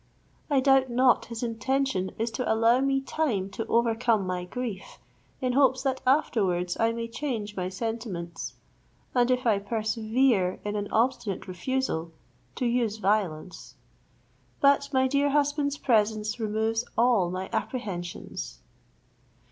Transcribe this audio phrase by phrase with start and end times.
[0.49, 4.97] I doubt not his intention is to allow me time to overcome my grief,
[5.41, 8.55] in hopes that afterwards I may change my sentiments;
[9.13, 12.13] and if I persevere in an obstinate refusal,
[12.55, 13.75] to use violence.
[14.59, 18.57] But my dear husband's presence removes all my apprehensions."